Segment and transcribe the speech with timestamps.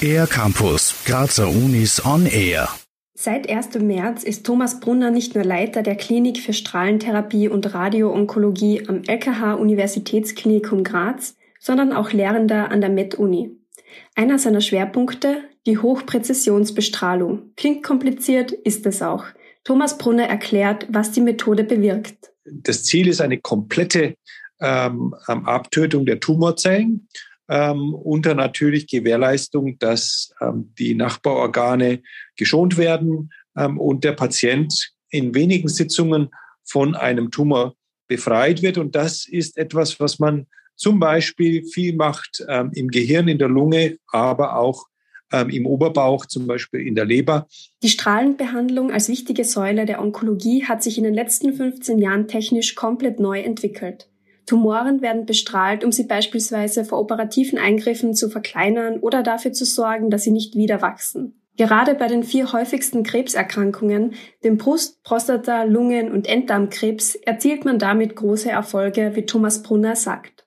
[0.00, 2.68] Air Campus, Grazer Unis on Air.
[3.14, 3.78] Seit 1.
[3.80, 9.54] März ist Thomas Brunner nicht nur Leiter der Klinik für Strahlentherapie und Radioonkologie am LKH
[9.54, 13.50] Universitätsklinikum Graz, sondern auch Lehrender an der Med-Uni.
[14.14, 17.52] Einer seiner Schwerpunkte, die Hochpräzisionsbestrahlung.
[17.56, 19.24] Klingt kompliziert, ist es auch.
[19.64, 22.30] Thomas Brunner erklärt, was die Methode bewirkt.
[22.44, 24.14] Das Ziel ist eine komplette
[24.60, 27.08] ähm, Abtötung der Tumorzellen
[27.48, 32.02] ähm, unter natürlich Gewährleistung, dass ähm, die Nachbarorgane
[32.36, 36.30] geschont werden ähm, und der Patient in wenigen Sitzungen
[36.64, 37.74] von einem Tumor
[38.08, 38.78] befreit wird.
[38.78, 43.48] Und das ist etwas, was man zum Beispiel viel macht ähm, im Gehirn, in der
[43.48, 44.86] Lunge, aber auch
[45.32, 47.46] ähm, im Oberbauch, zum Beispiel in der Leber.
[47.82, 52.74] Die Strahlenbehandlung als wichtige Säule der Onkologie hat sich in den letzten 15 Jahren technisch
[52.74, 54.08] komplett neu entwickelt.
[54.46, 60.08] Tumoren werden bestrahlt, um sie beispielsweise vor operativen Eingriffen zu verkleinern oder dafür zu sorgen,
[60.08, 61.40] dass sie nicht wieder wachsen.
[61.56, 68.14] Gerade bei den vier häufigsten Krebserkrankungen, dem Brust-, Prostata-, Lungen- und Enddarmkrebs, erzielt man damit
[68.14, 70.45] große Erfolge, wie Thomas Brunner sagt.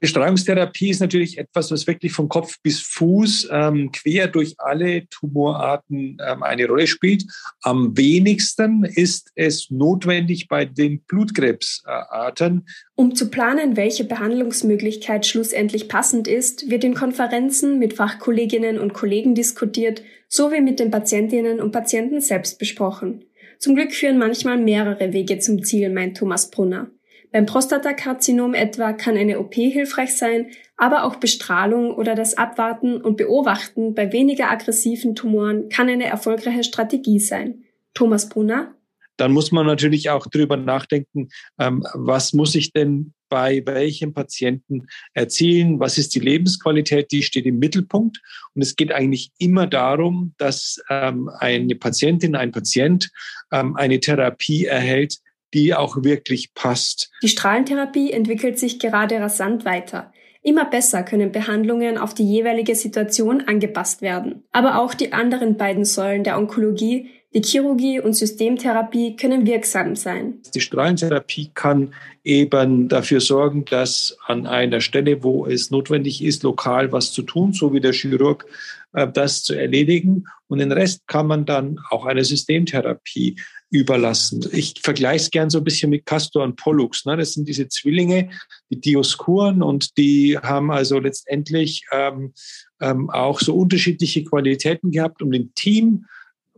[0.00, 6.18] Bestrahlungstherapie ist natürlich etwas, was wirklich von Kopf bis Fuß ähm, quer durch alle Tumorarten
[6.26, 7.24] ähm, eine Rolle spielt.
[7.62, 12.66] Am wenigsten ist es notwendig bei den Blutkrebsarten.
[12.94, 19.34] Um zu planen, welche Behandlungsmöglichkeit schlussendlich passend ist, wird in Konferenzen mit Fachkolleginnen und Kollegen
[19.34, 23.24] diskutiert, sowie mit den Patientinnen und Patienten selbst besprochen.
[23.58, 26.90] Zum Glück führen manchmal mehrere Wege zum Ziel, meint Thomas Brunner.
[27.36, 33.18] Beim Prostatakarzinom etwa kann eine OP hilfreich sein, aber auch Bestrahlung oder das Abwarten und
[33.18, 37.64] Beobachten bei weniger aggressiven Tumoren kann eine erfolgreiche Strategie sein.
[37.92, 38.74] Thomas Brunner?
[39.18, 44.86] Dann muss man natürlich auch darüber nachdenken, ähm, was muss ich denn bei welchem Patienten
[45.12, 48.18] erzielen, was ist die Lebensqualität, die steht im Mittelpunkt.
[48.54, 53.10] Und es geht eigentlich immer darum, dass ähm, eine Patientin, ein Patient
[53.52, 55.18] ähm, eine Therapie erhält,
[55.56, 57.10] die auch wirklich passt.
[57.22, 60.12] Die Strahlentherapie entwickelt sich gerade rasant weiter.
[60.42, 64.44] Immer besser können Behandlungen auf die jeweilige Situation angepasst werden.
[64.52, 70.42] Aber auch die anderen beiden Säulen der Onkologie, die Chirurgie und Systemtherapie, können wirksam sein.
[70.54, 76.92] Die Strahlentherapie kann eben dafür sorgen, dass an einer Stelle, wo es notwendig ist, lokal
[76.92, 78.46] was zu tun, so wie der Chirurg
[78.92, 80.26] äh, das zu erledigen.
[80.48, 83.36] Und den Rest kann man dann auch einer Systemtherapie
[83.70, 84.44] überlassen.
[84.52, 87.04] Ich vergleiche es gern so ein bisschen mit Castor und Pollux.
[87.04, 87.16] Ne?
[87.16, 88.30] Das sind diese Zwillinge,
[88.70, 92.32] die Dioskuren und die haben also letztendlich ähm,
[92.80, 96.06] ähm, auch so unterschiedliche Qualitäten gehabt, um dem Team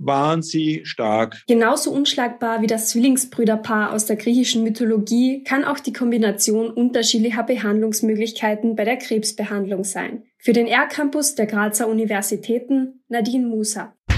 [0.01, 1.43] waren sie stark.
[1.49, 8.77] Genauso unschlagbar wie das Zwillingsbrüderpaar aus der griechischen Mythologie kann auch die Kombination unterschiedlicher Behandlungsmöglichkeiten
[8.77, 10.23] bei der Krebsbehandlung sein.
[10.39, 13.95] Für den R-Campus der Grazer Universitäten Nadine Musa.